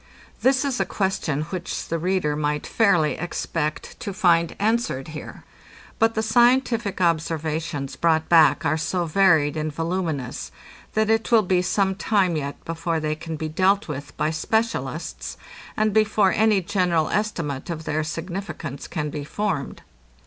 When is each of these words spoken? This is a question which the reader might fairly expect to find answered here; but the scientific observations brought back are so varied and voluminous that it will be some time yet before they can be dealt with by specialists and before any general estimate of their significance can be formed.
This 0.41 0.65
is 0.65 0.79
a 0.79 0.85
question 0.87 1.43
which 1.51 1.87
the 1.89 1.99
reader 1.99 2.35
might 2.35 2.65
fairly 2.65 3.11
expect 3.19 3.99
to 3.99 4.13
find 4.15 4.55
answered 4.57 5.09
here; 5.09 5.43
but 5.99 6.15
the 6.15 6.23
scientific 6.23 6.99
observations 6.99 7.95
brought 7.95 8.27
back 8.27 8.65
are 8.65 8.79
so 8.79 9.05
varied 9.05 9.55
and 9.55 9.71
voluminous 9.71 10.51
that 10.93 11.11
it 11.11 11.31
will 11.31 11.43
be 11.43 11.61
some 11.61 11.93
time 11.93 12.35
yet 12.35 12.65
before 12.65 12.99
they 12.99 13.13
can 13.13 13.35
be 13.35 13.47
dealt 13.47 13.87
with 13.87 14.17
by 14.17 14.31
specialists 14.31 15.37
and 15.77 15.93
before 15.93 16.31
any 16.33 16.61
general 16.61 17.07
estimate 17.09 17.69
of 17.69 17.83
their 17.83 18.03
significance 18.03 18.87
can 18.87 19.11
be 19.11 19.23
formed. 19.23 19.83